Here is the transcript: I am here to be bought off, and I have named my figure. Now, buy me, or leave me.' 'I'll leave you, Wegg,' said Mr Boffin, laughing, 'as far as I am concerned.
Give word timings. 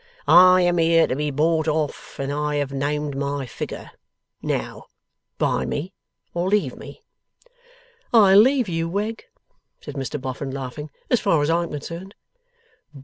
I 0.27 0.61
am 0.61 0.79
here 0.79 1.05
to 1.05 1.15
be 1.15 1.29
bought 1.29 1.67
off, 1.67 2.17
and 2.17 2.33
I 2.33 2.55
have 2.55 2.71
named 2.73 3.15
my 3.15 3.45
figure. 3.45 3.91
Now, 4.41 4.85
buy 5.37 5.63
me, 5.63 5.93
or 6.33 6.47
leave 6.49 6.75
me.' 6.75 7.03
'I'll 8.11 8.39
leave 8.39 8.67
you, 8.67 8.89
Wegg,' 8.89 9.25
said 9.79 9.93
Mr 9.93 10.19
Boffin, 10.19 10.49
laughing, 10.49 10.89
'as 11.11 11.19
far 11.19 11.39
as 11.43 11.51
I 11.51 11.61
am 11.61 11.69
concerned. 11.69 12.15